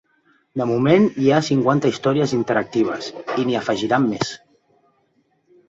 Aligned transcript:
De 0.61 0.65
moment 0.69 1.05
hi 1.23 1.29
ha 1.35 1.41
cinquanta 1.49 1.91
històries 1.93 2.35
interactives, 2.39 3.13
i 3.43 3.47
n’hi 3.51 3.61
afegiran 3.63 4.11
més. 4.17 4.35